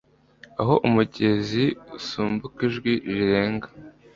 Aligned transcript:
aho 0.61 0.75
umugezi 0.87 1.63
usimbuka 1.97 2.59
n'ijwi 2.63 2.93
rirenga 3.15 3.67